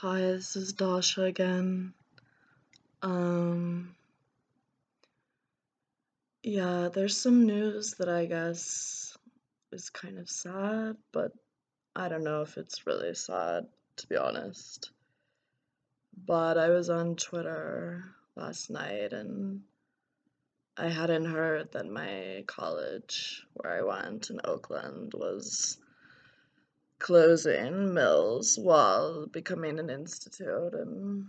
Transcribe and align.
Hi, 0.00 0.20
this 0.20 0.56
is 0.56 0.74
Dasha 0.74 1.22
again. 1.22 1.94
Um, 3.00 3.94
yeah, 6.42 6.90
there's 6.92 7.16
some 7.16 7.46
news 7.46 7.94
that 7.94 8.10
I 8.10 8.26
guess 8.26 9.16
is 9.72 9.88
kind 9.88 10.18
of 10.18 10.28
sad, 10.28 10.98
but 11.12 11.32
I 11.94 12.10
don't 12.10 12.24
know 12.24 12.42
if 12.42 12.58
it's 12.58 12.86
really 12.86 13.14
sad, 13.14 13.68
to 13.96 14.06
be 14.06 14.16
honest. 14.18 14.90
But 16.26 16.58
I 16.58 16.68
was 16.68 16.90
on 16.90 17.16
Twitter 17.16 18.04
last 18.36 18.68
night 18.68 19.14
and 19.14 19.62
I 20.76 20.88
hadn't 20.88 21.24
heard 21.24 21.72
that 21.72 21.86
my 21.86 22.44
college, 22.46 23.46
where 23.54 23.78
I 23.78 23.80
went 23.80 24.28
in 24.28 24.42
Oakland, 24.44 25.14
was 25.14 25.78
closing 26.98 27.92
Mills 27.94 28.58
while 28.58 29.26
becoming 29.26 29.78
an 29.78 29.90
institute 29.90 30.74
and 30.74 31.26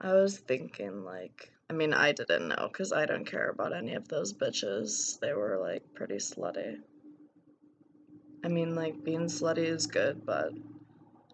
I 0.00 0.12
was 0.12 0.38
thinking 0.38 1.04
like 1.04 1.50
I 1.70 1.72
mean 1.72 1.94
I 1.94 2.12
didn't 2.12 2.48
know 2.48 2.68
because 2.68 2.92
I 2.92 3.06
don't 3.06 3.24
care 3.24 3.48
about 3.48 3.74
any 3.74 3.94
of 3.94 4.08
those 4.08 4.32
bitches. 4.32 5.18
They 5.20 5.32
were 5.32 5.58
like 5.60 5.94
pretty 5.94 6.16
slutty. 6.16 6.78
I 8.44 8.48
mean 8.48 8.74
like 8.74 9.02
being 9.04 9.26
slutty 9.26 9.66
is 9.66 9.86
good, 9.86 10.24
but 10.26 10.52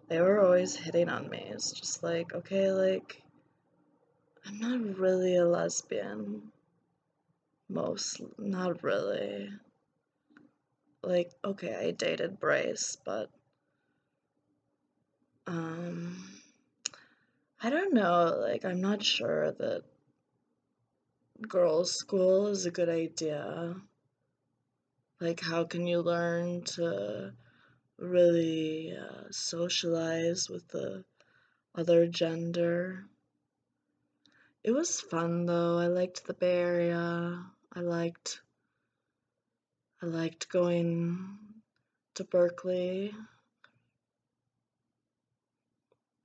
they 0.07 0.21
were 0.21 0.43
always 0.43 0.75
hitting 0.75 1.09
on 1.09 1.29
me. 1.29 1.43
It's 1.49 1.71
just 1.71 2.03
like, 2.03 2.33
okay, 2.33 2.71
like 2.71 3.21
I'm 4.45 4.59
not 4.59 4.97
really 4.97 5.37
a 5.37 5.45
lesbian. 5.45 6.51
Most 7.69 8.21
not 8.37 8.83
really 8.83 9.49
like 11.03 11.31
okay, 11.43 11.75
I 11.75 11.91
dated 11.91 12.39
Bryce, 12.39 12.97
but 13.03 13.29
um 15.47 16.17
I 17.61 17.69
don't 17.69 17.93
know, 17.93 18.37
like 18.41 18.65
I'm 18.65 18.81
not 18.81 19.03
sure 19.03 19.51
that 19.51 19.83
girls' 21.47 21.93
school 21.93 22.47
is 22.47 22.65
a 22.65 22.71
good 22.71 22.89
idea. 22.89 23.75
Like 25.19 25.39
how 25.39 25.63
can 25.63 25.87
you 25.87 26.01
learn 26.01 26.63
to 26.75 27.33
really 27.97 28.95
uh, 28.97 29.23
socialize 29.31 30.49
with 30.49 30.67
the 30.69 31.03
other 31.75 32.07
gender? 32.07 33.05
It 34.63 34.71
was 34.71 35.01
fun 35.01 35.45
though. 35.45 35.77
I 35.77 35.87
liked 35.87 36.25
the 36.25 36.33
Bay 36.33 36.55
Area. 36.57 37.43
I 37.73 37.79
liked 37.79 38.42
I 40.03 40.05
liked 40.05 40.49
going 40.49 41.37
to 42.15 42.25
Berkeley, 42.25 43.15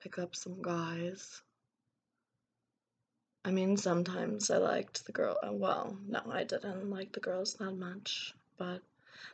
pick 0.02 0.18
up 0.18 0.34
some 0.34 0.60
guys. 0.60 1.40
I 3.44 3.52
mean, 3.52 3.76
sometimes 3.76 4.50
I 4.50 4.56
liked 4.56 5.06
the 5.06 5.12
girl. 5.12 5.38
uh, 5.46 5.52
Well, 5.52 5.96
no, 6.08 6.20
I 6.28 6.42
didn't 6.42 6.90
like 6.90 7.12
the 7.12 7.20
girls 7.20 7.54
that 7.60 7.70
much, 7.70 8.34
but 8.56 8.82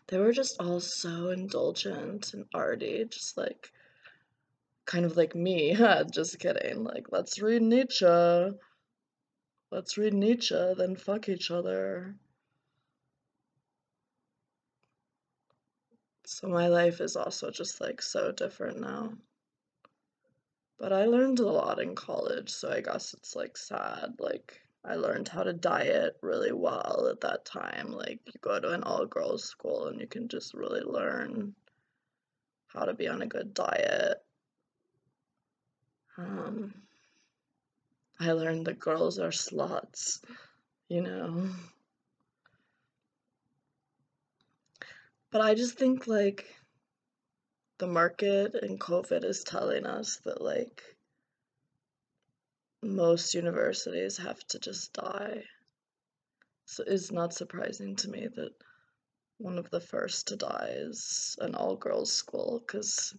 they 0.08 0.18
were 0.18 0.32
just 0.32 0.60
all 0.60 0.78
so 0.78 1.30
indulgent 1.30 2.34
and 2.34 2.44
arty, 2.52 3.06
just 3.08 3.38
like 3.38 3.72
kind 4.84 5.06
of 5.06 5.16
like 5.16 5.34
me. 5.34 5.74
just 6.12 6.38
kidding. 6.38 6.84
Like, 6.84 7.06
let's 7.10 7.40
read 7.40 7.62
Nietzsche. 7.62 8.04
Let's 9.70 9.96
read 9.96 10.12
Nietzsche, 10.12 10.74
then 10.76 10.96
fuck 10.96 11.30
each 11.30 11.50
other. 11.50 12.14
So 16.26 16.48
my 16.48 16.68
life 16.68 17.00
is 17.00 17.16
also 17.16 17.50
just 17.50 17.80
like 17.80 18.00
so 18.00 18.32
different 18.32 18.80
now. 18.80 19.12
But 20.78 20.92
I 20.92 21.04
learned 21.06 21.40
a 21.40 21.50
lot 21.50 21.80
in 21.80 21.94
college, 21.94 22.50
so 22.50 22.70
I 22.70 22.80
guess 22.80 23.14
it's 23.14 23.36
like 23.36 23.56
sad. 23.56 24.14
Like, 24.18 24.60
I 24.84 24.96
learned 24.96 25.28
how 25.28 25.42
to 25.42 25.52
diet 25.52 26.16
really 26.20 26.52
well 26.52 27.08
at 27.10 27.20
that 27.20 27.44
time. 27.44 27.92
Like, 27.92 28.20
you 28.26 28.32
go 28.40 28.58
to 28.58 28.70
an 28.70 28.82
all 28.82 29.06
girls 29.06 29.44
school 29.44 29.86
and 29.86 30.00
you 30.00 30.06
can 30.06 30.28
just 30.28 30.54
really 30.54 30.82
learn 30.82 31.54
how 32.68 32.84
to 32.84 32.94
be 32.94 33.06
on 33.06 33.22
a 33.22 33.26
good 33.26 33.54
diet. 33.54 34.18
Um, 36.16 36.74
I 38.18 38.32
learned 38.32 38.66
that 38.66 38.78
girls 38.78 39.18
are 39.18 39.30
sluts, 39.30 40.20
you 40.88 41.02
know. 41.02 41.50
But 45.34 45.42
I 45.42 45.56
just 45.56 45.76
think 45.76 46.06
like 46.06 46.46
the 47.78 47.88
market 47.88 48.54
and 48.54 48.78
COVID 48.78 49.24
is 49.24 49.42
telling 49.42 49.84
us 49.84 50.18
that 50.24 50.40
like 50.40 50.80
most 52.84 53.34
universities 53.34 54.16
have 54.18 54.38
to 54.50 54.60
just 54.60 54.92
die. 54.92 55.42
So 56.66 56.84
it's 56.86 57.10
not 57.10 57.34
surprising 57.34 57.96
to 57.96 58.08
me 58.08 58.28
that 58.36 58.52
one 59.38 59.58
of 59.58 59.68
the 59.70 59.80
first 59.80 60.28
to 60.28 60.36
die 60.36 60.70
is 60.72 61.36
an 61.40 61.56
all 61.56 61.74
girls 61.74 62.12
school 62.12 62.62
because 62.64 63.12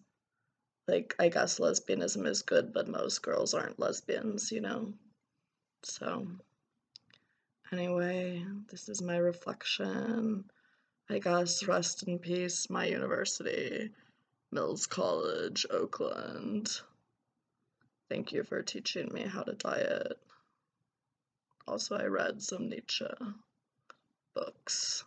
like 0.87 1.15
I 1.19 1.27
guess 1.27 1.59
lesbianism 1.59 2.25
is 2.27 2.43
good, 2.43 2.71
but 2.71 2.87
most 2.87 3.23
girls 3.23 3.53
aren't 3.53 3.77
lesbians, 3.77 4.53
you 4.53 4.61
know. 4.61 4.93
So 5.83 6.27
anyway, 7.73 8.45
this 8.71 8.87
is 8.87 9.01
my 9.01 9.17
reflection. 9.17 10.45
I 11.07 11.19
guess 11.19 11.67
rest 11.67 12.03
in 12.03 12.17
peace, 12.17 12.67
my 12.69 12.85
university, 12.87 13.91
Mills 14.51 14.87
College, 14.87 15.65
Oakland. 15.69 16.81
Thank 18.09 18.31
you 18.31 18.43
for 18.43 18.63
teaching 18.63 19.13
me 19.13 19.21
how 19.21 19.43
to 19.43 19.53
diet. 19.53 20.17
Also, 21.67 21.95
I 21.95 22.05
read 22.05 22.41
some 22.41 22.69
Nietzsche 22.69 23.05
books. 24.33 25.03